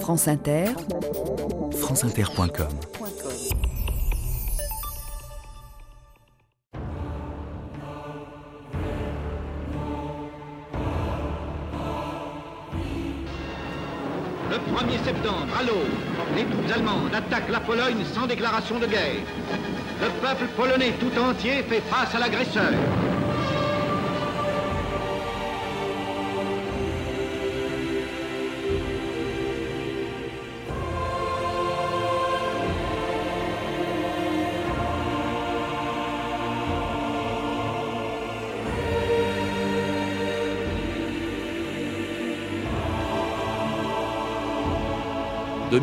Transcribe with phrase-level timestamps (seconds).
[0.00, 0.66] France Inter,
[1.80, 2.68] franceinter.com
[14.50, 15.76] Le 1er septembre, à l'aube,
[16.36, 19.22] les troupes allemandes attaquent la Pologne sans déclaration de guerre.
[20.00, 22.72] Le peuple polonais tout entier fait face à l'agresseur.«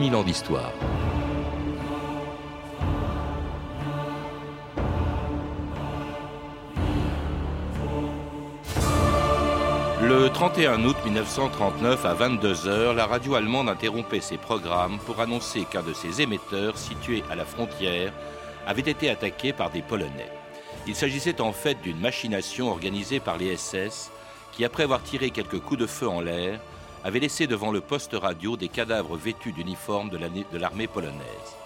[0.03, 0.73] 2000 ans d'histoire.
[10.02, 15.81] Le 31 août 1939 à 22h, la radio allemande interrompait ses programmes pour annoncer qu'un
[15.81, 18.12] de ses émetteurs, situé à la frontière,
[18.68, 20.31] avait été attaqué par des Polonais.
[20.85, 24.12] Il s'agissait en fait d'une machination organisée par les SS
[24.51, 26.59] qui, après avoir tiré quelques coups de feu en l'air,
[27.04, 31.57] avait laissé devant le poste radio des cadavres vêtus d'uniformes de l'armée polonaise.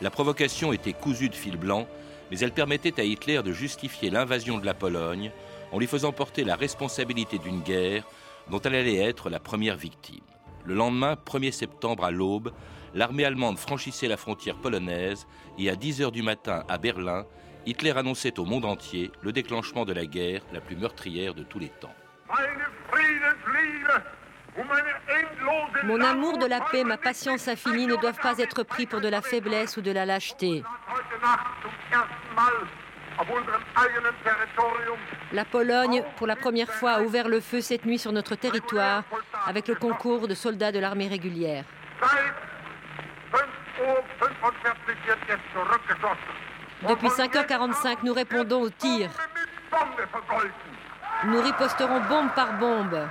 [0.00, 1.86] La provocation était cousue de fil blanc,
[2.30, 5.30] mais elle permettait à Hitler de justifier l'invasion de la Pologne
[5.70, 8.04] en lui faisant porter la responsabilité d'une guerre
[8.50, 10.24] dont elle allait être la première victime.
[10.64, 12.52] Le lendemain, 1er septembre à l'aube,
[12.94, 15.26] l'armée allemande franchissait la frontière polonaise
[15.58, 17.24] et à 10 heures du matin à Berlin,
[17.64, 21.60] Hitler annonçait au monde entier le déclenchement de la guerre la plus meurtrière de tous
[21.60, 21.94] les temps.
[25.84, 29.08] Mon amour de la paix, ma patience infinie ne doivent pas être pris pour de
[29.08, 30.62] la faiblesse ou de la lâcheté.
[35.32, 39.04] La Pologne, pour la première fois, a ouvert le feu cette nuit sur notre territoire
[39.46, 41.64] avec le concours de soldats de l'armée régulière.
[46.88, 49.10] Depuis 5h45, nous répondons aux tirs.
[51.24, 53.08] Nous riposterons bombe par bombe.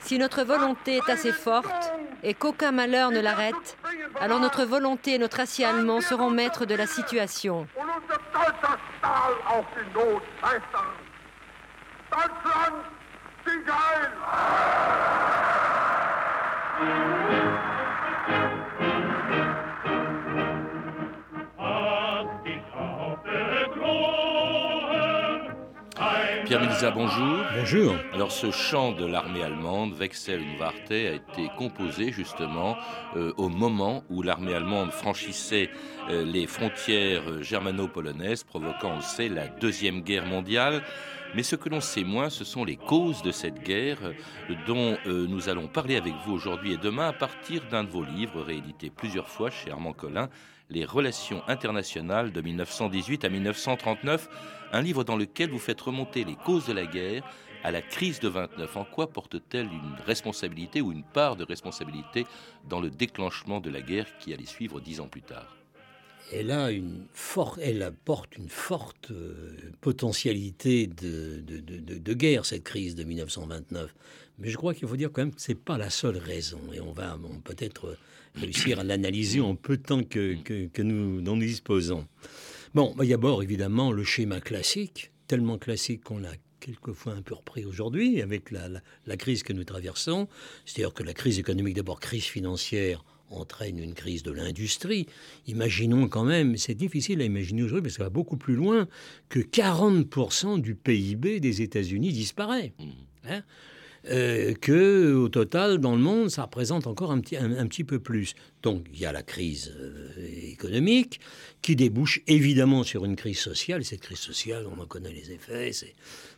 [0.00, 1.92] Si notre volonté est assez forte
[2.22, 3.76] et qu'aucun malheur ne l'arrête,
[4.20, 7.66] alors notre volonté et notre acier allemand seront maîtres de la situation.
[26.44, 27.38] Pierre Milza, bonjour.
[27.56, 27.94] Bonjour.
[28.12, 32.76] Alors ce chant de l'armée allemande, Wechsel und Warte, a été composé justement
[33.16, 35.70] euh, au moment où l'armée allemande franchissait
[36.10, 40.82] euh, les frontières germano-polonaises, provoquant, on le sait, la Deuxième Guerre mondiale.
[41.34, 44.96] Mais ce que l'on sait moins, ce sont les causes de cette guerre euh, dont
[45.06, 48.90] nous allons parler avec vous aujourd'hui et demain à partir d'un de vos livres réédité
[48.90, 50.28] plusieurs fois chez Armand Collin,
[50.68, 54.28] Les relations internationales de 1918 à 1939
[54.72, 57.22] un livre dans lequel vous faites remonter les causes de la guerre
[57.62, 58.76] à la crise de 29.
[58.76, 62.26] En quoi porte-t-elle une responsabilité ou une part de responsabilité
[62.68, 65.56] dans le déclenchement de la guerre qui allait suivre dix ans plus tard?
[66.32, 72.96] Elle, a une forte, elle apporte une forte euh, potentialité de, de, guerre, cette crise
[72.96, 73.94] de 1929.
[74.38, 76.60] Mais je crois qu'il faut dire quand même que ce n'est pas la seule raison.
[76.72, 77.96] Et on va peut-être
[78.36, 82.06] réussir à l'analyser en peu de temps que, que, que nous, dont nous disposons.
[82.74, 87.22] Bon, il y a d'abord évidemment le schéma classique, tellement classique qu'on l'a quelquefois un
[87.22, 90.28] peu repris aujourd'hui avec la, crise que nous traversons.
[90.64, 95.06] C'est-à-dire que la crise économique, d'abord crise financière, entraîne une crise de l'industrie.
[95.46, 98.88] Imaginons quand même, c'est difficile à imaginer aujourd'hui, mais ça va beaucoup plus loin,
[99.28, 102.72] que 40% du PIB des États-Unis disparaît.
[102.78, 103.30] Mmh.
[103.30, 103.42] Hein?
[104.10, 107.98] Euh, que au total dans le monde ça représente encore un petit, un, petit peu
[107.98, 108.34] plus.
[108.66, 111.20] Donc il y a la crise euh, économique
[111.62, 113.82] qui débouche évidemment sur une crise sociale.
[113.82, 115.70] Et cette crise sociale, on en connaît les effets.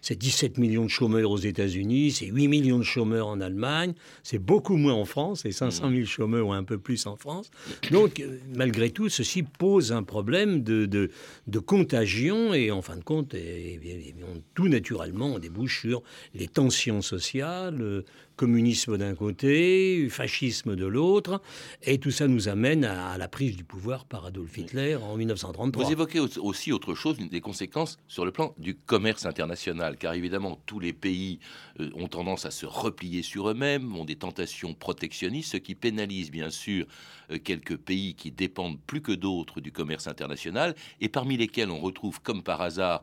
[0.03, 4.39] C'est 17 millions de chômeurs aux États-Unis, c'est 8 millions de chômeurs en Allemagne, c'est
[4.39, 7.51] beaucoup moins en France, c'est 500 000 chômeurs ou un peu plus en France.
[7.91, 11.11] Donc euh, malgré tout, ceci pose un problème de, de,
[11.47, 14.15] de contagion et en fin de compte, et,
[14.55, 16.03] tout naturellement, on débouche sur
[16.35, 18.05] les tensions sociales
[18.39, 21.43] communisme d'un côté, fascisme de l'autre,
[21.83, 25.85] et tout ça nous amène à, la prise du pouvoir par Adolf Hitler en 1933.
[25.85, 30.61] Vous évoquez aussi autre chose, des conséquences sur le plan du commerce international, car évidemment
[30.67, 31.41] tous les pays
[31.81, 36.31] euh, ont tendance à se replier sur eux-mêmes, ont des tentations protectionnistes, ce qui pénalise
[36.31, 36.87] bien sûr
[37.33, 41.81] euh, quelques pays qui dépendent plus que d'autres du commerce international, et parmi lesquels on
[41.81, 43.03] retrouve comme par hasard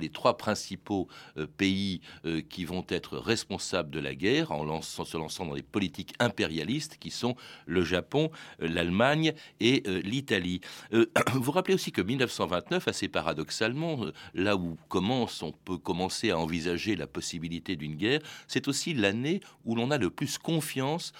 [0.00, 5.04] les trois principaux euh, pays euh, qui vont être responsables de la guerre en, lançant,
[5.04, 7.36] se lançant dans des politiques impérialistes qui sont
[7.66, 8.30] le Japon,
[8.62, 10.60] euh, l'Allemagne et l'Italie.
[11.34, 16.96] vous rappelez aussi que 1929, assez paradoxalement, là où commence, on peut commencer à envisager
[16.96, 21.12] la possibilité d'une guerre, c'est aussi l'année où l'on a le plus confiance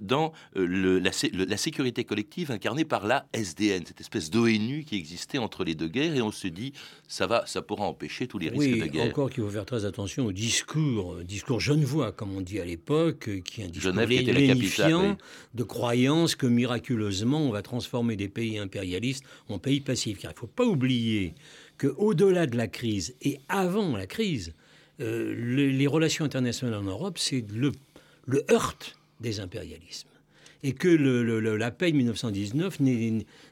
[0.00, 5.64] dans la, la sécurité collective incarnée par la SDN, cette espèce d'ONU qui existait entre
[5.64, 6.72] les deux guerres, et on se dit,
[7.08, 9.06] ça va, ça pourra empêcher tous les risques de guerre.
[9.06, 12.64] Encore qu'il faut faire très attention au discours, euh, discours genevois, comme on dit à
[12.64, 15.16] l'époque, euh, qui est un discours lénifiant
[15.54, 20.18] de croyance que miraculeusement on va transformer des pays impérialistes en pays passifs.
[20.18, 21.34] Car il ne faut pas oublier
[21.78, 24.54] qu'au-delà de la crise et avant la crise,
[25.00, 27.72] euh, les, relations internationales en Europe, c'est le,
[28.26, 30.09] le heurt des impérialismes
[30.62, 32.80] et que la paix de 1919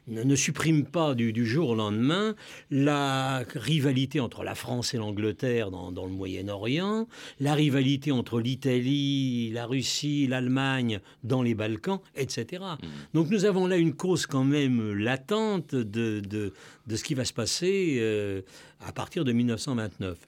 [0.09, 2.35] ne supprime pas du, jour au lendemain
[2.71, 7.09] la rivalité entre la France et l'Angleterre dans, le Moyen-Orient,
[7.41, 12.63] la rivalité entre l'Italie, la Russie, l'Allemagne dans les Balkans, etc.
[12.63, 12.87] Mmh.
[13.15, 16.53] Donc nous avons là une cause quand même latente de,
[16.89, 18.43] ce qui va se passer euh,
[18.81, 20.19] à partir de 1929.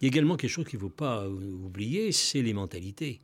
[0.00, 3.20] Il y a également quelque chose qu'il ne faut pas oublier, c'est les mentalités.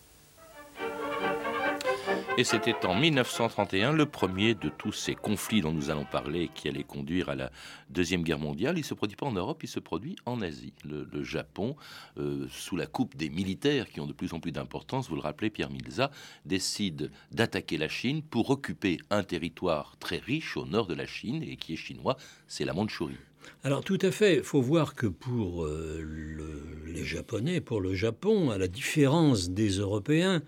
[2.38, 6.69] Et c'était en 1931 le premier de tous ces conflits dont nous allons parler qui
[6.69, 7.52] allait conduire à la
[7.90, 8.78] Deuxième Guerre mondiale.
[8.78, 10.74] Il ne se produit pas en Europe, il se produit en Asie.
[10.86, 11.75] Le, Japon,
[12.18, 15.22] euh, sous la coupe des militaires qui ont de plus en plus d'importance, vous le
[15.22, 16.10] rappelez, Pierre Milza,
[16.46, 21.44] décide d'attaquer la Chine pour occuper un territoire très riche au nord de la Chine
[21.44, 22.18] et qui est chinois,
[22.48, 23.18] c'est la Mandchourie.
[23.64, 26.04] Alors tout à fait, il faut voir que pour euh,
[26.88, 30.42] les Japonais, pour le Japon, à la différence des Européens,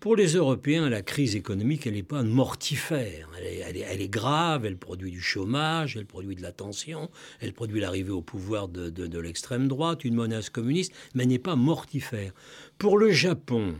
[0.00, 3.28] pour les Européens, la crise économique, elle n'est pas mortifère.
[3.38, 7.10] Elle est, grave, elle produit du chômage, elle produit de la tension,
[7.40, 11.38] elle produit l'arrivée au pouvoir de, de l'extrême droite, une menace communiste, mais elle n'est
[11.38, 12.32] pas mortifère.
[12.78, 13.74] Pour le Japon,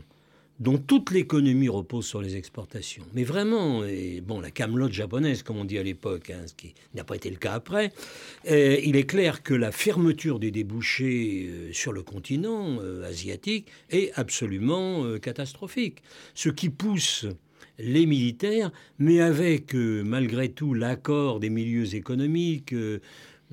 [0.61, 3.03] dont toute l'économie repose sur les exportations.
[3.15, 3.81] Mais vraiment,
[4.21, 7.31] bon, la camelote japonaise, comme on dit à l'époque, hein, ce qui n'a pas été
[7.31, 7.91] le cas après,
[8.47, 13.69] euh, il est clair que la fermeture des débouchés euh, sur le continent euh, asiatique
[13.89, 16.03] est absolument catastrophique.
[16.35, 17.25] Ce qui pousse
[17.79, 22.75] les militaires, mais avec malgré tout l'accord des milieux économiques,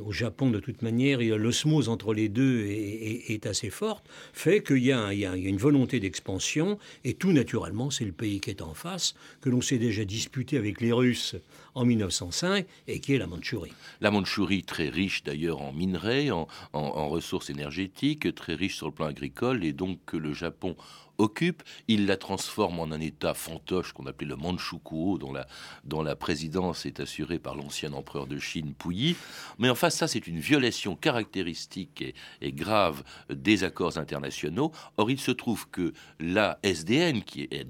[0.05, 4.93] au Japon, de toute manière, l'osmose entre les deux est, assez forte, fait qu'il y,
[4.93, 9.49] a une volonté d'expansion, et tout naturellement, c'est le pays qui est en face, que
[9.51, 11.37] l'on s'est déjà disputé avec les Russes
[11.75, 13.73] en 1905 et qui est la Mandchourie.
[14.01, 18.93] La Mandchourie, très riche d'ailleurs en minerais, en, en ressources énergétiques, très riche sur le
[18.93, 20.77] plan agricole, et donc que le Japon
[21.19, 21.63] occupe.
[21.89, 27.01] Il la transforme en un État fantoche qu'on appelait le Manchukuo, dont la, présidence est
[27.01, 29.17] assurée par l'ancien empereur de Chine, Puyi.
[29.59, 34.73] Mais enfin, ça, c'est une violation caractéristique et, grave des accords internationaux.
[34.97, 37.23] Or, il se trouve que la SDN,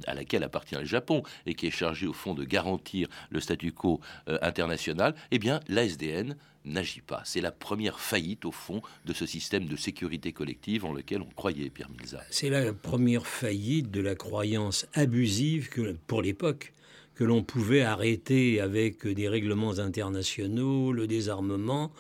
[0.07, 3.73] à laquelle appartient le Japon et qui est chargée au fond de garantir le statu
[3.73, 7.23] quo euh, international, eh bien, la SDN n'agit pas.
[7.25, 11.31] C'est la première faillite, au fond, de ce système de sécurité collective en lequel on
[11.35, 12.23] croyait, Pierre Milza.
[12.31, 15.71] C'est la première faillite de la croyance abusive
[16.07, 16.75] pour l'époque
[17.15, 21.91] que l'on pouvait arrêter avec des règlements internationaux, le désarmement,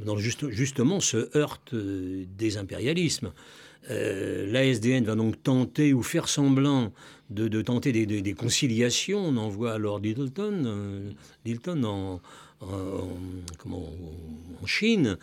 [0.00, 3.32] dans justement ce heurte euh, des impérialismes.
[3.90, 6.92] Euh, L'ASDN va donc tenter ou faire semblant
[7.30, 9.20] de, tenter des, conciliations.
[9.20, 11.12] On envoie alors Littleton, euh,
[11.84, 12.20] en,
[12.60, 13.06] en,
[14.66, 15.16] Chine.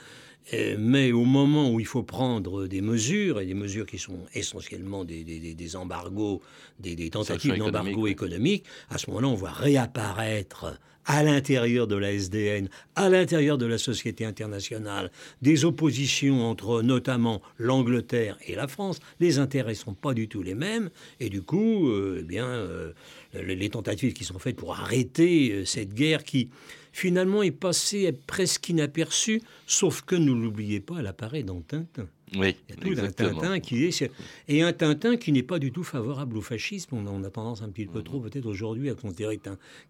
[0.53, 4.19] Euh, mais au moment où il faut prendre des mesures, et des mesures qui sont
[4.33, 6.41] essentiellement des, embargos,
[6.79, 12.69] des, tentatives d'embargo économique, à ce moment-là, on voit réapparaître à l'intérieur de la SDN,
[12.95, 15.11] à l'intérieur de la société internationale,
[15.41, 18.99] des oppositions entre notamment l'Angleterre et la France.
[19.19, 22.93] Les intérêts sont pas du tout les mêmes, et du coup, euh, eh bien, euh,
[23.33, 26.49] les tentatives qui sont faites pour arrêter cette guerre qui
[26.93, 32.07] finalement est passé presque inaperçu, sauf que ne l'oubliez pas, elle apparaît dans Tintin.
[32.37, 34.11] Oui, il y a tout un Tintin qui est
[34.47, 36.95] et un Tintin qui n'est pas du tout favorable au fascisme.
[36.95, 39.39] On a, tendance un petit peu trop peut-être aujourd'hui à considérer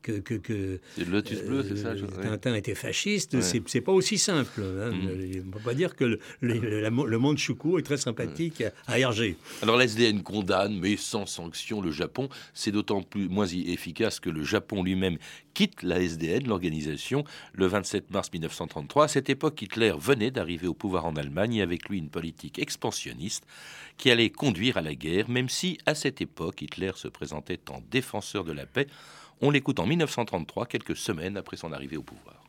[0.02, 1.90] que que, que le Lotus bleu, c'est ça.
[1.90, 3.38] Euh, Tintin était fasciste.
[3.42, 4.62] C'est pas aussi simple.
[4.62, 4.92] Hein.
[4.92, 5.42] Mm.
[5.44, 9.38] On ne peut pas dire que le, le, monde choukou est très sympathique à Hergé.
[9.62, 12.30] Alors l'SDN condamne, mais sans sanction, le Japon.
[12.54, 15.18] C'est d'autant plus moins efficace que le Japon lui-même
[15.54, 17.24] quitte la SDN, l'organisation,
[17.54, 19.06] le 27 mars 1933.
[19.06, 22.33] À cette époque, Hitler venait d'arriver au pouvoir en Allemagne et avec lui une politique
[22.58, 23.46] expansionniste
[23.98, 27.80] qui allait conduire à la guerre, même si à cette époque, Hitler se présentait en
[27.92, 28.88] défenseur de la paix.
[29.42, 32.44] On l'écoute en 1933, quelques semaines après son arrivée au pouvoir.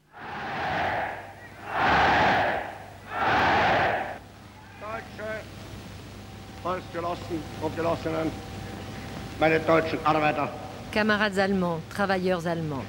[10.93, 12.85] Camarades allemands, travailleurs allemands.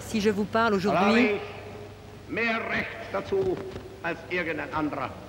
[0.00, 1.30] Si je vous parle aujourd'hui,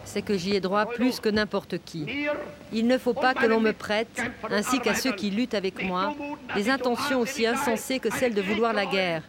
[0.06, 2.28] c'est que j'y ai droit plus que n'importe qui.
[2.74, 6.14] Il ne faut pas que l'on me prête, ainsi qu'à ceux qui luttent avec moi,
[6.56, 9.24] des intentions aussi insensées que celles de vouloir la guerre.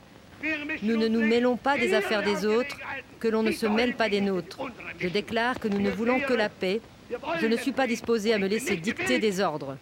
[0.82, 2.76] Nous ne nous mêlons pas des affaires des autres,
[3.20, 4.60] que l'on ne se mêle pas des nôtres.
[4.98, 6.80] Je déclare que nous ne voulons que la paix.
[7.40, 9.76] Je ne suis pas disposé à me laisser dicter des ordres.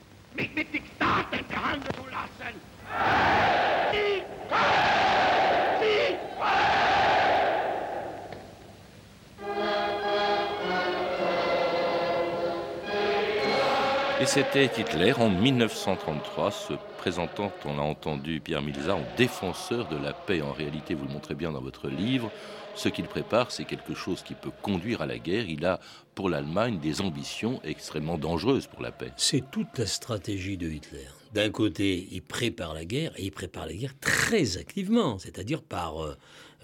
[14.24, 19.98] Et c'était Hitler en 1933, se présentant, on l'a entendu Pierre Milza, en défenseur de
[19.98, 20.40] la paix.
[20.40, 22.30] En réalité, vous le montrez bien dans votre livre,
[22.74, 25.44] ce qu'il prépare, c'est quelque chose qui peut conduire à la guerre.
[25.48, 25.78] Il a
[26.14, 29.12] pour l'Allemagne des ambitions extrêmement dangereuses pour la paix.
[29.16, 31.06] C'est toute la stratégie de Hitler.
[31.34, 36.16] D'un côté, il prépare la guerre et il prépare la guerre très activement, c'est-à-dire par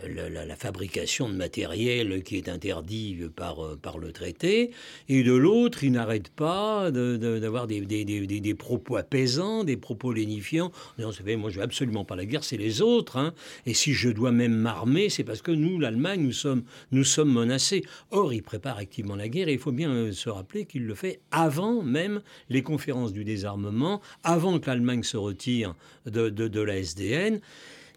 [0.05, 4.73] euh, la, fabrication de matériel qui est interdit par, euh, par le traité,
[5.09, 10.71] et de l'autre, il n'arrête pas d'avoir des, propos apaisants, des propos lénifiants.
[10.99, 13.17] Non, savez, moi, je veux absolument pas la guerre, c'est les autres.
[13.17, 13.33] Hein.
[13.67, 17.83] Et si je dois même m'armer, c'est parce que nous, l'Allemagne, nous sommes, menacés.
[18.11, 20.95] Or, il prépare activement la guerre, et il faut bien euh, se rappeler qu'il le
[20.95, 25.75] fait avant même les conférences du désarmement, avant que l'Allemagne se retire
[26.07, 27.41] de, de la SDN.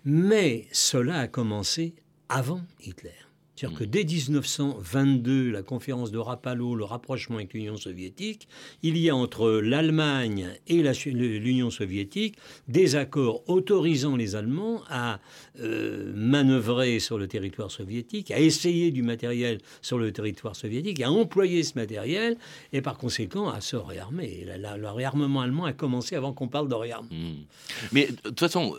[0.06, 1.96] Mais cela a commencé
[2.28, 3.12] avant Hitler.
[3.56, 8.48] C'est-à-dire que dès 1922, la conférence de Rapallo, le rapprochement avec l'Union soviétique,
[8.82, 12.36] il y a entre l'Allemagne et l'Union soviétique
[12.68, 15.20] des accords autorisant les Allemands à
[15.60, 21.12] euh, manœuvrer sur le territoire soviétique, à essayer du matériel sur le territoire soviétique, à
[21.12, 22.38] employer ce matériel
[22.72, 24.46] et par conséquent à se réarmer.
[24.48, 27.14] le réarmement allemand a commencé avant qu'on parle de réarmement.
[27.14, 27.44] Hmm.
[27.92, 28.76] Mais de toute façon,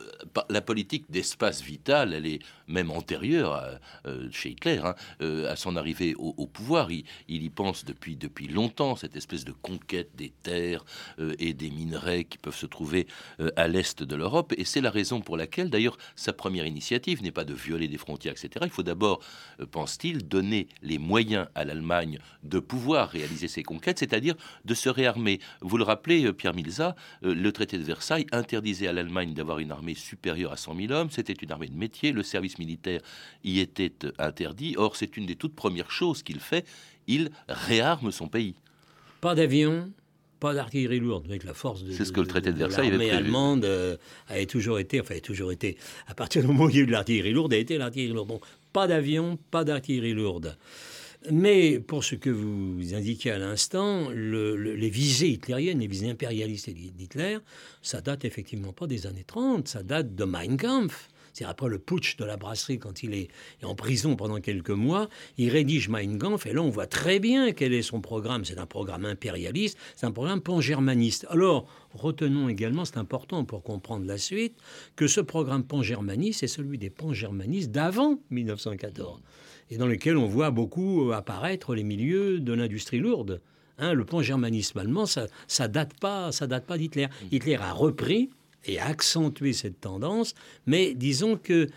[0.50, 6.46] la politique d'espace vital, elle est même antérieure euh, chez Hein, à son arrivée au,
[6.46, 6.90] pouvoir.
[6.90, 10.84] Il, y pense depuis, depuis longtemps, cette espèce de conquête des terres
[11.38, 13.06] et des minerais qui peuvent se trouver
[13.56, 14.54] à l'est de l'Europe.
[14.56, 17.98] Et c'est la raison pour laquelle, d'ailleurs, sa première initiative n'est pas de violer des
[17.98, 18.50] frontières, etc.
[18.62, 19.20] Il faut d'abord,
[19.70, 25.40] pense-t-il, donner les moyens à l'Allemagne de pouvoir réaliser ses conquêtes, c'est-à-dire de se réarmer.
[25.60, 29.94] Vous le rappelez, Pierre Milza, le traité de Versailles interdisait à l'Allemagne d'avoir une armée
[29.94, 31.10] supérieure à 100 000 hommes.
[31.10, 32.12] C'était une armée de métier.
[32.12, 33.00] Le service militaire
[33.42, 34.53] y était interdit.
[34.76, 36.64] Or, c'est une des toutes premières choses qu'il fait.
[37.06, 38.54] Il réarme son pays.
[39.20, 39.90] Pas d'avion,
[40.40, 41.92] pas d'artillerie lourde, avec la force de.
[41.92, 43.12] C'est ce que le traité de, Versailles avait prévu.
[43.12, 43.96] allemande euh,
[44.28, 46.82] avait toujours été, enfin, a toujours été, à partir du moment où il y a
[46.82, 48.28] eu de l'artillerie lourde, a été l'artillerie lourde.
[48.28, 48.40] Bon,
[48.72, 50.56] pas d'avion, pas d'artillerie lourde.
[51.30, 57.38] Mais pour ce que vous indiquez à l'instant, les visées hitlériennes, les visées impérialistes d'Hitler,
[57.80, 61.08] ça date effectivement pas des années 30, ça date de Mein Kampf.
[61.34, 63.28] C'est après le putsch de la brasserie, quand il est
[63.62, 67.52] en prison pendant quelques mois, il rédige Mein Kampf, et là on voit très bien
[67.52, 68.44] quel est son programme.
[68.44, 71.26] C'est un programme impérialiste, c'est un programme pan-germaniste.
[71.30, 74.56] Alors, retenons également, c'est important pour comprendre la suite,
[74.94, 79.20] que ce programme pan-germaniste est celui des pan-germanistes d'avant 1914
[79.70, 83.40] et dans lequel on voit beaucoup apparaître les milieux de l'industrie lourde.
[83.78, 87.06] Hein, le pan-germanisme allemand, ça, ça date pas, ça date pas d'Hitler.
[87.06, 87.26] Mm.
[87.32, 88.30] Hitler a repris
[88.64, 90.34] et a accentué cette tendance,
[90.66, 91.68] mais disons que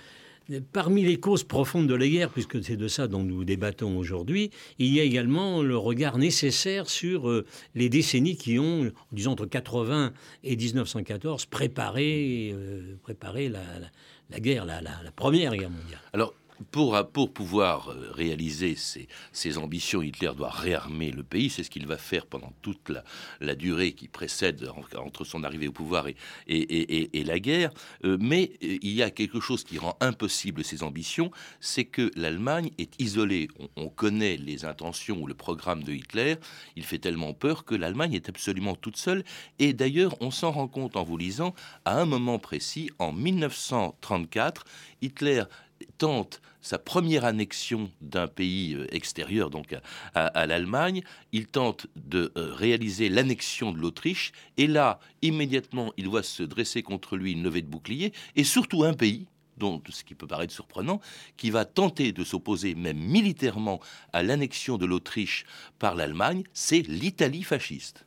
[0.72, 4.50] Parmi les causes profondes de la guerre, puisque c'est de ça dont nous débattons aujourd'hui,
[4.80, 9.46] il y a également le regard nécessaire sur euh, les décennies qui ont, disons entre
[9.46, 10.14] 80
[10.46, 13.62] et 1914, préparé, euh, préparé la,
[14.30, 16.00] la, guerre, la, la, première guerre mondiale.
[16.14, 16.34] Alors,
[16.72, 21.50] pour, pouvoir euh, réaliser ses, ambitions, Hitler doit réarmer le pays.
[21.50, 22.92] C'est ce qu'il va faire pendant toute
[23.40, 26.16] la, durée qui précède entre son arrivée au pouvoir et,
[26.48, 27.72] et, la guerre.
[28.04, 32.12] Euh, mais euh, il y a quelque chose qui rend impossible ses ambitions, c'est que
[32.16, 33.48] l'Allemagne est isolée.
[33.76, 36.36] On, connaît les intentions ou le programme de Hitler.
[36.76, 39.24] Il fait tellement peur que l'Allemagne est absolument toute seule.
[39.58, 44.66] Et d'ailleurs, on s'en rend compte en vous lisant, à un moment précis, en 1934,
[45.02, 45.44] Hitler
[45.98, 49.76] tente sa première annexion d'un pays euh, extérieur, donc
[50.14, 56.24] à, l'Allemagne, il tente de euh, réaliser l'annexion de l'Autriche, et là, immédiatement, il voit
[56.24, 60.14] se dresser contre lui une levée de bouclier, et surtout un pays, dont ce qui
[60.14, 61.00] peut paraître surprenant,
[61.36, 63.80] qui va tenter de s'opposer même militairement
[64.14, 65.46] à l'annexion de l'Autriche
[65.80, 68.06] par l'Allemagne, c'est l'Italie fasciste.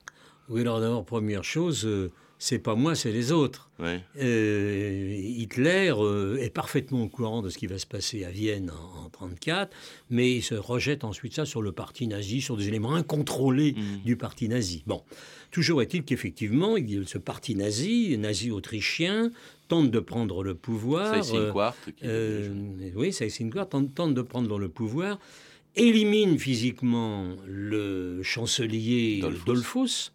[0.49, 3.71] Oui, alors d'abord, première chose, euh, c'est pas moi, c'est les autres.
[4.19, 8.71] Euh, Hitler euh, est parfaitement au courant de ce qui va se passer à Vienne
[8.71, 9.71] en 1934,
[10.09, 14.07] mais il se rejette ensuite ça sur le parti nazi, sur des éléments incontrôlés mm.
[14.07, 14.83] du parti nazi.
[14.87, 15.03] Bon,
[15.51, 19.31] toujours est-il qu'effectivement, ce parti nazi, nazi autrichien,
[19.69, 21.21] tente de prendre le pouvoir.
[22.03, 22.49] Euh,
[22.97, 23.15] oui,
[23.71, 25.19] tente, tente de prendre le pouvoir,
[25.77, 30.11] élimine physiquement le chancelier Dolphus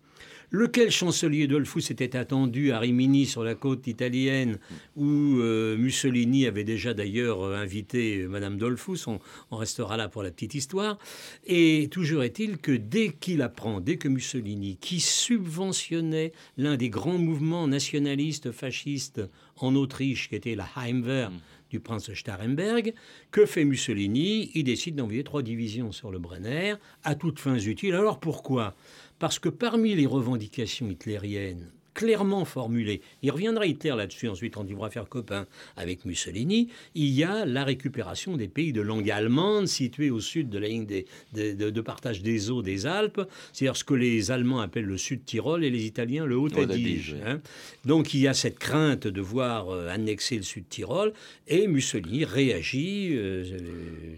[0.57, 4.57] Lequel chancelier Dolphus était attendu à Rimini sur la côte italienne,
[4.95, 5.05] où
[5.39, 9.19] euh, Mussolini avait déjà d'ailleurs euh, invité euh, Madame Dolphus, on,
[9.51, 10.97] restera là pour la petite histoire.
[11.45, 17.17] Et toujours est-il que dès qu'il apprend, dès que Mussolini, qui subventionnait l'un des grands
[17.17, 19.21] mouvements nationalistes fascistes
[19.57, 21.39] en Autriche, qui était la Heimwehr, mm.
[21.75, 22.93] Du prince Staremberg.
[23.31, 24.49] Que fait Mussolini?
[24.53, 27.95] Il décide d'envoyer trois divisions sur le Brenner à toutes fins utiles.
[27.95, 28.75] Alors pourquoi?
[29.19, 34.75] Parce que parmi les revendications hitlériennes clairement formulées, il reviendra Hitler là-dessus ensuite quand il
[34.75, 39.67] va faire copain avec Mussolini, il y a la récupération des pays de langue allemande
[39.67, 40.85] situés au sud de la ligne
[41.33, 43.21] de, partage des eaux des Alpes,
[43.53, 47.15] c'est-à-dire ce que les Allemands appellent le Sud-Tyrol et les Italiens le Haut-Adige.
[47.25, 47.39] Hein.
[47.85, 51.13] Donc il y a cette crainte de voir euh, annexer le Sud-Tyrol
[51.47, 53.57] et Mussolini réagit euh,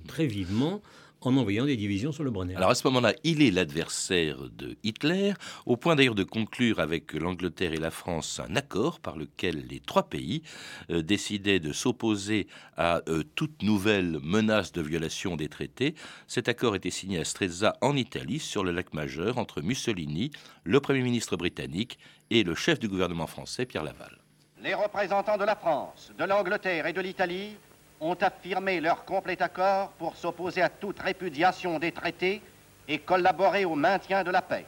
[0.07, 0.81] très vivement
[1.21, 2.55] en envoyant des divisions sur le Brenner.
[2.55, 5.33] Alors à ce moment-là, il est l'adversaire de Hitler,
[5.65, 9.79] au point d'ailleurs de conclure avec l'Angleterre et la France un accord par lequel les
[9.79, 10.43] trois pays
[10.89, 15.95] euh, décidaient de s'opposer à euh, toute nouvelle menace de violation des traités.
[16.27, 20.31] Cet accord était signé à Strezza en Italie, sur le lac Majeur, entre Mussolini,
[20.63, 21.97] le Premier ministre britannique
[22.29, 24.17] et le chef du gouvernement français, Pierre Laval.
[24.63, 27.55] Les représentants de la France, de l'Angleterre et de l'Italie
[27.99, 32.41] ont affirmé leur complet accord pour s'opposer à toute répudiation des traités
[32.87, 34.65] et collaborer au maintien de la paix.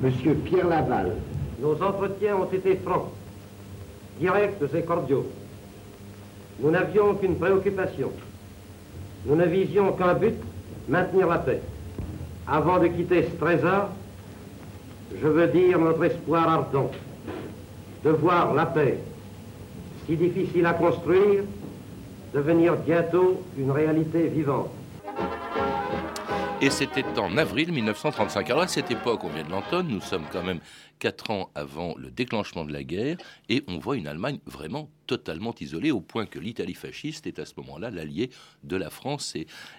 [0.00, 1.16] Monsieur Pierre Laval.
[1.60, 3.10] Nos entretiens ont été francs,
[4.18, 5.30] directs et cordiaux.
[6.58, 8.10] Nous n'avions qu'une préoccupation.
[9.26, 10.36] Nous ne visions qu'un but,
[10.88, 11.60] maintenir la paix.
[12.46, 13.90] Avant de quitter Stresa,
[15.20, 16.90] je veux dire notre espoir ardent
[18.04, 18.98] de voir la paix,
[20.06, 21.42] si difficile à construire,
[22.32, 24.70] devenir bientôt une réalité vivante.
[26.60, 28.50] Et c'était en avril 1935.
[28.50, 30.60] Alors à cette époque, on vient de l'entendre, nous sommes quand même
[31.00, 33.16] quatre ans avant le déclenchement de la guerre,
[33.48, 37.44] et on voit une Allemagne vraiment totalement isolée, au point que l'Italie fasciste est à
[37.44, 38.30] ce moment-là l'allié
[38.62, 39.34] de la France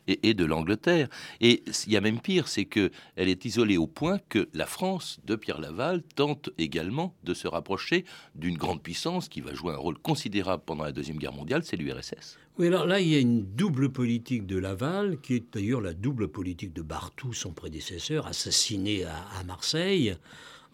[0.08, 1.08] et, de l'Angleterre.
[1.40, 5.22] Et il y a même pire, c'est qu'elle est isolée au point que la France
[5.24, 8.04] de Pierre Laval tente également de se rapprocher
[8.36, 11.78] d'une grande puissance qui va jouer un rôle considérable pendant la Deuxième Guerre mondiale, c'est
[11.78, 12.38] l'URSS.
[12.58, 15.94] Oui, alors là, il y a une double politique de Laval, qui est d'ailleurs la
[15.94, 20.18] double politique de Barthou, son prédécesseur, assassiné à Marseille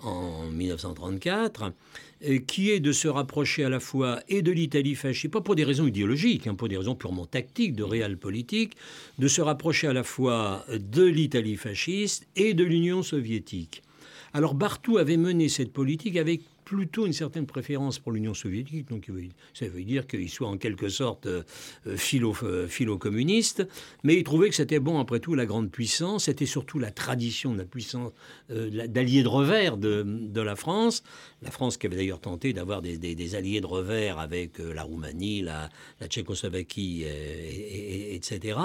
[0.01, 1.73] en 1934,
[2.27, 5.55] euh, qui est de se rapprocher à la fois et de l'Italie fasciste, pas pour
[5.55, 8.75] des raisons idéologiques, hein, pour des raisons purement tactiques, de réel politique,
[9.19, 13.83] de se rapprocher à la fois de l'Italie fasciste et de l'Union soviétique.
[14.33, 19.09] Alors Bartou avait mené cette politique avec plutôt une certaine préférence pour l'Union soviétique, donc
[19.53, 21.43] ça veut dire qu'il soit en quelque sorte euh,
[21.95, 23.65] philo, euh, philo-communiste,
[24.03, 27.53] mais il trouvait que c'était bon après tout la grande puissance, c'était surtout la tradition
[27.53, 28.11] de la puissance
[28.51, 31.03] euh, d'alliés de revers de, de, la France,
[31.41, 35.43] la France qui avait d'ailleurs tenté d'avoir des, des, alliés de revers avec la Roumanie,
[35.43, 35.69] la,
[36.01, 38.59] la Tchécoslovaquie, et, etc.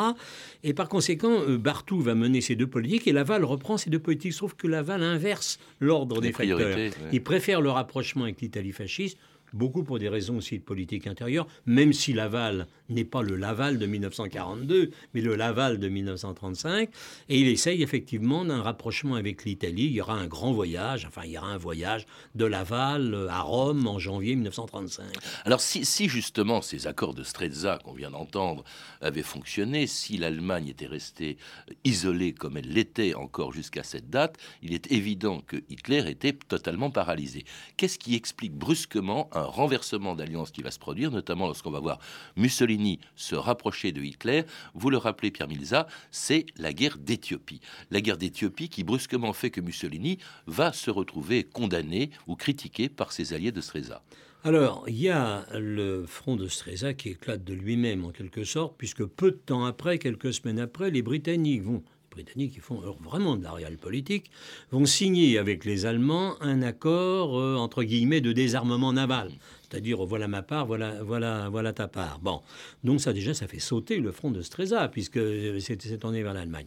[0.65, 4.33] Et par conséquent, Bartou va mener ces deux politiques et Laval reprend ces deux politiques,
[4.33, 6.91] sauf que Laval inverse l'ordre des facteurs.
[7.13, 9.19] Il préfère le rapport rapprochement avec l'Italie fasciste
[9.53, 13.79] beaucoup pour des raisons aussi de politique intérieure, même si Laval n'est pas le Laval
[13.79, 16.91] de 1942, mais le Laval de 1935.
[17.29, 19.85] Et il essaye effectivement d'un rapprochement avec l'Italie.
[19.85, 23.41] Il y aura un grand voyage, enfin il y aura un voyage de Laval à
[23.41, 25.07] Rome en janvier 1935.
[25.45, 28.65] Alors si, si justement ces accords de Strezza qu'on vient d'entendre
[29.01, 31.37] avaient fonctionné, si l'Allemagne était restée
[31.85, 36.91] isolée comme elle l'était encore jusqu'à cette date, il est évident que Hitler était totalement
[36.91, 37.45] paralysé.
[37.77, 41.99] Qu'est-ce qui explique brusquement un renversement d'alliance qui va se produire, notamment lorsqu'on va voir
[42.37, 44.45] Mussolini se rapprocher de Hitler.
[44.75, 47.61] Vous le rappelez, Pierre Milza, c'est la guerre d'Éthiopie.
[47.91, 53.13] La guerre d'Éthiopie qui brusquement fait que Mussolini va se retrouver condamné ou critiqué par
[53.13, 54.03] ses alliés de Streza.
[54.45, 58.75] Alors, il y a le front de Streza qui éclate de lui-même en quelque sorte,
[58.77, 63.37] puisque peu de temps après, quelques semaines après, les Britanniques vont Britanniques, qui font vraiment
[63.37, 64.31] de la réelle politique,
[64.71, 69.31] vont signer avec les Allemands un accord, euh, entre guillemets, de désarmement naval.
[69.63, 72.21] C'est-à-dire, voilà ma part, voilà, voilà, voilà ta part.
[72.21, 72.43] Bon,
[72.85, 75.21] donc ça déjà, ça fait sauter le front de Streza, puisque
[75.61, 76.67] c'est tourné vers l'Allemagne.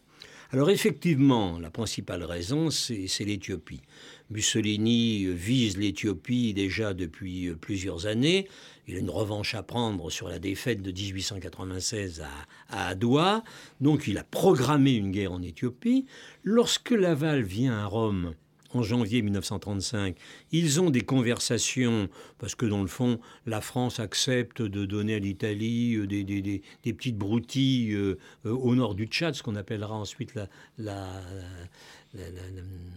[0.52, 3.82] Alors effectivement, la principale raison, c'est l'Éthiopie.
[4.30, 8.48] Mussolini vise l'Éthiopie déjà depuis plusieurs années.
[8.88, 12.24] Il a une revanche à prendre sur la défaite de 1896
[12.70, 12.96] à, à
[13.82, 16.06] Donc il a programmé une guerre en Éthiopie.
[16.44, 18.36] Lorsque Laval vient à Rome,
[18.76, 20.18] en janvier 1935,
[20.52, 25.20] ils ont des conversations, parce que dans le fond, la France accepte de donner à
[25.20, 30.34] l'Italie euh, des, petites broutilles euh, euh, au nord du Tchad, ce qu'on appellera ensuite
[30.78, 31.22] la,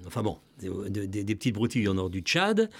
[0.06, 2.70] enfin bon, des, petites broutilles au nord du Tchad.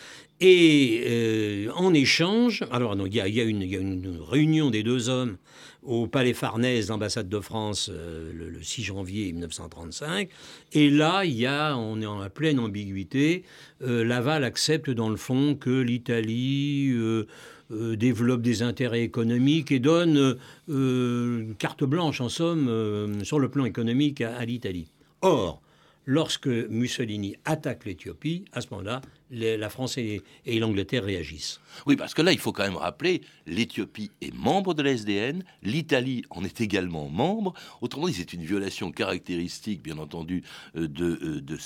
[0.41, 5.37] Et en échange, alors il y, a, une, réunion des deux hommes
[5.83, 10.29] au Palais Farnèse, l'ambassade de France, le, 6 janvier 1935.
[10.73, 13.45] Et là, il y a, on est en pleine ambiguïté.
[13.81, 17.27] Laval accepte dans le fond que l'Italie euh,
[17.71, 20.37] euh, développe des intérêts économiques et donne
[20.69, 24.89] euh, carte blanche, en somme, sur le plan économique à l'Italie.
[25.21, 25.61] Or,
[26.09, 31.61] lorsque Mussolini attaque l'Éthiopie, à ce moment-là, la France et, l'Angleterre réagissent.
[31.87, 35.45] Oui, parce que là, il faut quand même rappeler, l'Éthiopie est membre de la SDN,
[35.63, 37.55] l'Italie en est également membre.
[37.81, 40.43] Autrement dit, c'est une violation caractéristique, bien entendu,
[40.77, 41.57] euh, de, euh, de,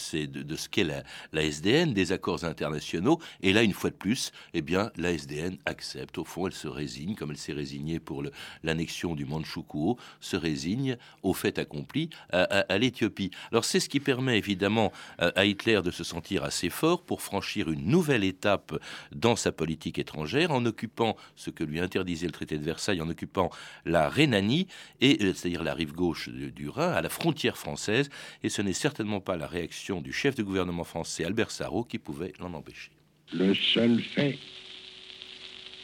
[0.57, 3.21] ce qu'est la, SDN, des accords internationaux.
[3.43, 6.19] Et là, une fois de plus, eh bien, la SDN accepte.
[6.19, 8.23] Au fond, elle se résigne, comme elle s'est résignée pour
[8.63, 13.31] l'annexion du Manchukuo, se résigne au fait accompli à, l'Éthiopie.
[13.51, 17.52] Alors, c'est ce qui permet évidemment à Hitler de se sentir assez fort pour franchir
[17.61, 18.79] une nouvelle étape
[19.15, 23.09] dans sa politique étrangère en occupant ce que lui interdisait le traité de Versailles, en
[23.09, 23.51] occupant
[23.85, 24.67] la Rhénanie,
[25.01, 28.11] et euh, c'est-à-dire la rive gauche du Rhin, à la frontière française.
[28.43, 31.99] Et ce n'est certainement pas la réaction du chef de gouvernement français, Albert Sarrault, qui
[31.99, 32.91] pouvait l'en empêcher.
[33.33, 34.39] Le seul fait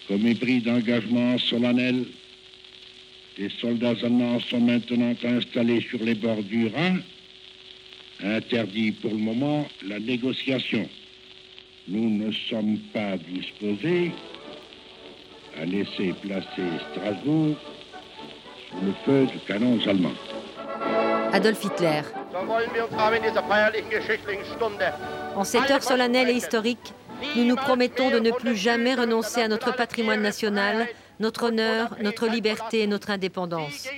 [0.07, 2.07] qu'au mépris d'engagement solennel,
[3.39, 6.99] les soldats allemands sont maintenant installés sur les bords du Rhin,
[8.23, 10.89] interdit pour le moment la négociation
[11.89, 14.13] nous ne sommes pas disposés
[15.61, 17.57] à laisser placer Strasbourg
[18.71, 20.13] sous le feu du canon allemand.
[21.33, 22.03] Adolf Hitler.
[25.35, 26.93] En cette heure solennelle et historique,
[27.37, 30.87] nous nous promettons de ne plus jamais renoncer à notre patrimoine national,
[31.21, 33.89] notre honneur, notre liberté et notre indépendance.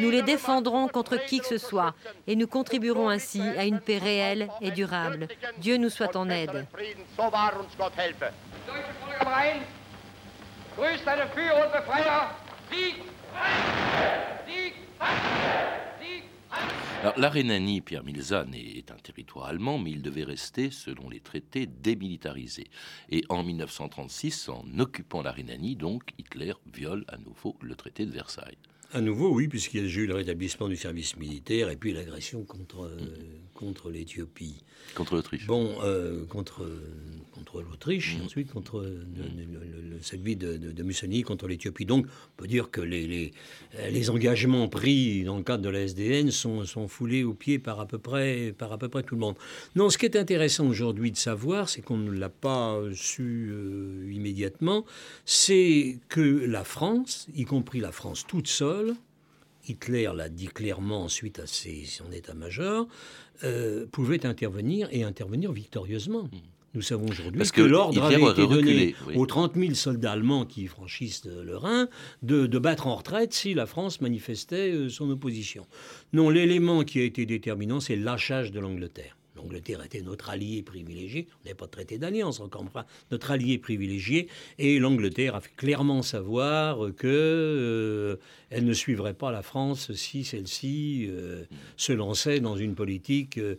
[0.00, 1.94] Nous les défendrons contre qui que ce soit
[2.26, 5.28] et nous contribuerons ainsi à une paix réelle et durable.
[5.58, 6.66] Dieu nous soit en aide.
[17.16, 21.66] La Rhénanie, Pierre Milzan, est un territoire allemand, mais il devait rester, selon les traités,
[21.66, 22.66] démilitarisé.
[23.08, 28.10] Et en 1936, en occupant la Rhénanie, donc, Hitler viole à nouveau le traité de
[28.10, 28.58] Versailles.
[28.92, 32.44] À nouveau, oui, puisqu'il y a eu le rétablissement du service militaire et puis l'agression
[32.44, 32.98] contre, euh,
[33.60, 34.56] contre l'Éthiopie.
[34.94, 35.46] Contre l'Autriche.
[35.46, 36.66] Bon, euh, contre,
[37.34, 41.84] contre l'Autriche, et ensuite contre le, celui de, de, Mussolini contre l'Éthiopie.
[41.84, 43.32] Donc, on peut dire que les, les,
[43.90, 47.78] les, engagements pris dans le cadre de la SDN sont, sont foulés aux pieds par
[47.80, 49.36] à, peu près, par à peu près tout le monde.
[49.76, 54.10] Non, ce qui est intéressant aujourd'hui de savoir, c'est qu'on ne l'a pas su euh,
[54.10, 54.86] immédiatement,
[55.26, 58.94] c'est que la France, y compris la France toute seule,
[59.70, 62.88] Hitler l'a dit clairement ensuite à son état-major,
[63.44, 66.24] euh, pouvait intervenir et intervenir victorieusement.
[66.24, 66.38] Hmm.
[66.72, 71.24] Nous savons aujourd'hui que, l'ordre avait été donné aux 30 000 soldats allemands qui franchissent
[71.24, 71.88] le Rhin
[72.22, 75.66] de, battre en retraite si la France manifestait euh, son opposition.
[76.12, 79.16] Non, l'élément qui a été déterminant, c'est lâchage de l'Angleterre.
[79.40, 81.26] L'Angleterre était notre allié privilégié.
[81.40, 84.28] On n'avait pas traité d'alliance encore, enfin, notre allié privilégié.
[84.58, 88.16] Et l'Angleterre a fait clairement savoir que euh,
[88.50, 91.44] elle ne suivrait pas la France si celle-ci euh,
[91.76, 93.56] se lançait dans une politique euh,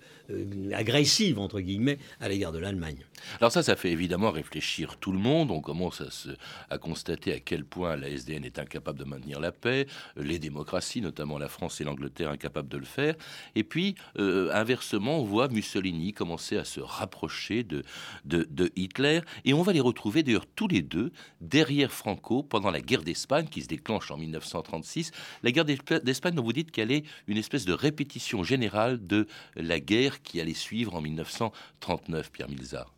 [0.72, 3.04] agressive entre guillemets à l'égard de l'Allemagne.
[3.39, 5.50] Alors ça, ça fait évidemment réfléchir tout le monde.
[5.50, 9.52] On commence à, à constater à quel point la SDN est incapable de maintenir la
[9.52, 13.15] paix, les démocraties, notamment la France et l'Angleterre, incapables de le faire.
[13.56, 15.70] Et puis, inversement, on voit Mussolini
[16.13, 17.84] commencer à se rapprocher de,
[18.25, 19.21] de, Hitler.
[19.45, 23.47] Et on va les retrouver d'ailleurs tous les deux derrière Franco pendant la guerre d'Espagne
[23.49, 25.12] qui se déclenche en 1936.
[25.43, 29.79] La guerre d'Espagne dont vous dites qu'elle est une espèce de répétition générale de la
[29.79, 32.93] guerre qui allait suivre en 1939, Pierre Milzard.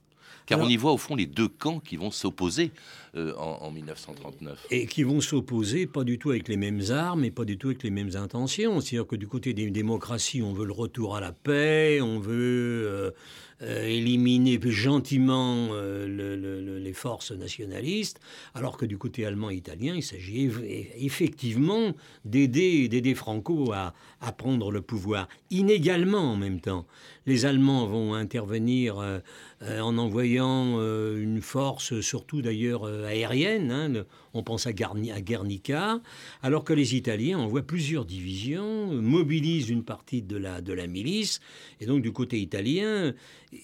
[0.46, 2.72] Car on y voit au fond les deux camps qui vont s'opposer
[3.16, 4.68] euh, en, 1939.
[4.72, 7.68] Et qui vont s'opposer pas du tout avec les mêmes armes et pas du tout
[7.68, 8.82] avec les mêmes intentions.
[8.82, 12.86] C'est-à-dire que du côté des démocraties, on veut le retour à la paix, on veut
[12.88, 13.12] euh,
[13.64, 18.20] euh, éliminer gentiment les forces nationalistes,
[18.54, 20.50] alors que du côté allemand et italien, il s'agit
[20.98, 21.94] effectivement
[22.26, 23.94] d'aider Franco à,
[24.38, 26.86] prendre le pouvoir, inégalement en même temps.
[27.26, 29.22] Les Allemands vont intervenir
[29.66, 33.72] euh, en envoyant euh, une force, surtout d'ailleurs euh, aérienne.
[33.72, 36.02] Hein, on pense à, Guernica,
[36.42, 41.40] alors que les Italiens envoient plusieurs divisions, mobilisent une partie de la, de la milice,
[41.80, 43.14] et donc du côté italien,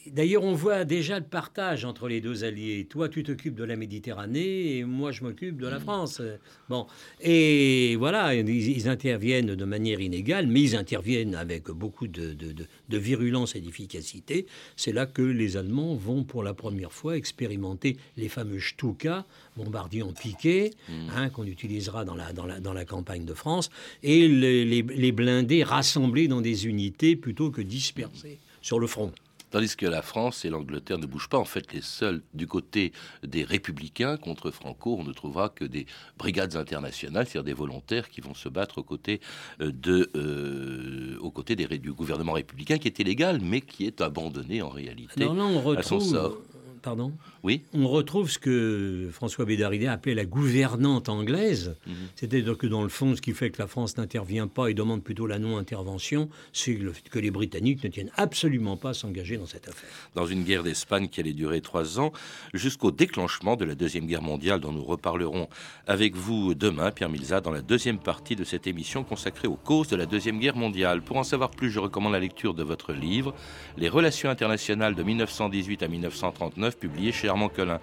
[0.07, 2.85] d'ailleurs on voit déjà le partage entre les deux alliés.
[2.89, 5.81] Toi tu t'occupes de la Méditerranée et moi je m'occupe de la mmh.
[5.81, 6.21] France.
[6.69, 6.87] Bon,
[7.21, 12.53] et voilà, ils, interviennent de manière inégale, mais ils interviennent avec beaucoup de, de,
[12.89, 14.45] de virulence et d'efficacité.
[14.75, 19.25] C'est là que les Allemands vont pour la première fois expérimenter les fameux Stuka,
[19.57, 20.93] bombardiers en piqué, mmh.
[21.15, 23.69] hein, qu'on utilisera dans la, dans, la, dans la campagne de France,
[24.03, 29.11] et les, les, blindés rassemblés dans des unités plutôt que dispersés sur le front.
[29.51, 31.37] Tandis que la France et l'Angleterre ne bougent pas.
[31.37, 32.91] En fait, les seuls du côté
[33.23, 35.85] des républicains contre Franco, on ne trouvera que des
[36.17, 39.21] brigades internationales, c'est-à-dire des volontaires qui vont se battre aux côtés,
[39.61, 44.01] euh, de, euh, aux côtés des, du gouvernement républicain, qui est illégal, mais qui est
[44.01, 46.37] abandonné en réalité Alors là, on retrouve,
[46.81, 47.13] Pardon
[47.43, 47.63] Oui.
[47.73, 51.75] On retrouve ce que François Bédaridet appelait la gouvernante anglaise.
[51.85, 51.93] Mhm.
[52.15, 55.03] C'est-à-dire que dans le fond, ce qui fait que la France n'intervient pas et demande
[55.03, 59.67] plutôt la non-intervention, c'est que les Britanniques ne tiennent absolument pas à s'engager dans cette
[59.67, 59.89] affaire.
[60.15, 62.11] Dans une guerre d'Espagne qui allait durer trois ans,
[62.53, 65.49] jusqu'au déclenchement de la Deuxième Guerre mondiale, dont nous reparlerons
[65.87, 69.87] avec vous demain, Pierre Milza, dans la deuxième partie de cette émission consacrée aux causes
[69.87, 71.01] de la Deuxième Guerre mondiale.
[71.01, 73.33] Pour en savoir plus, je recommande la lecture de votre livre,
[73.77, 77.79] Les relations internationales de 1918 à 1939 publié chez Armand Collin.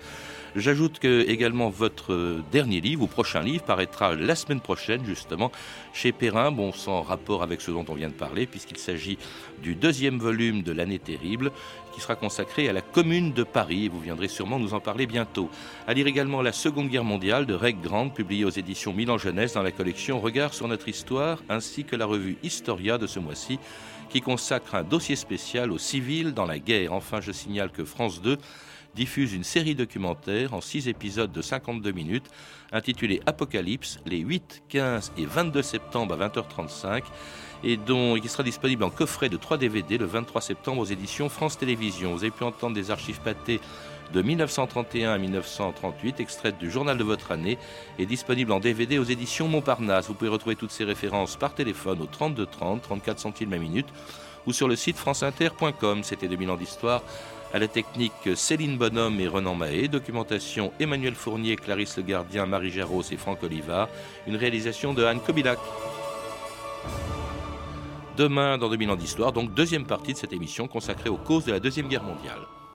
[0.56, 5.52] J'ajoute que également votre dernier livre, ou prochain livre, paraîtra la semaine prochaine, justement,
[5.92, 9.18] chez Perrin, bon, sans rapport avec ce dont on vient de parler, puisqu'il s'agit
[9.62, 11.52] du deuxième volume de l'année terrible,
[11.94, 13.88] qui sera consacré à la Commune de Paris.
[13.88, 15.50] Vous viendrez sûrement nous en parler bientôt.
[15.86, 19.52] À lire également La Seconde Guerre mondiale de Reg Grande, publiée aux éditions Milan Jeunesse
[19.52, 23.58] dans la collection Regard sur notre histoire, ainsi que la revue Historia de ce mois-ci,
[24.08, 26.94] qui consacre un dossier spécial aux civils dans la guerre.
[26.94, 28.38] Enfin, je signale que France 2
[28.96, 32.28] diffuse une série documentaire en six épisodes de 52 minutes
[32.72, 37.02] intitulée Apocalypse les 8, 15 et 22 septembre à 20h35
[37.62, 41.28] et dont, qui sera disponible en coffret de 3 DVD le 23 septembre aux éditions
[41.28, 42.12] France Télévisions.
[42.12, 43.60] Vous avez pu entendre des archives pâtées
[44.12, 47.58] de 1931 à 1938, extraites du journal de votre année,
[47.98, 50.06] et disponible en DVD aux éditions Montparnasse.
[50.06, 53.88] Vous pouvez retrouver toutes ces références par téléphone au 32 30, 34 centimes la minute,
[54.46, 56.02] ou sur le site franceinter.com.
[56.02, 57.02] C'était 2000 ans d'histoire.
[57.54, 59.88] À la technique, Céline Bonhomme et Renan Mahé.
[59.88, 63.88] Documentation, Emmanuel Fournier, Clarisse Le Gardien, Marie Géraud et Franck Oliva.
[64.26, 65.58] Une réalisation de Anne Kobilac.
[68.16, 71.52] Demain, dans 2000 ans d'histoire, donc deuxième partie de cette émission consacrée aux causes de
[71.52, 72.40] la Deuxième Guerre mondiale.